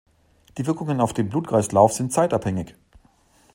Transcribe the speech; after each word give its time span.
Die 0.57 0.65
Wirkungen 0.65 0.99
auf 0.99 1.13
den 1.13 1.29
Blutkreislauf 1.29 1.93
sind 1.93 2.11
zeitabhängig. 2.11 2.73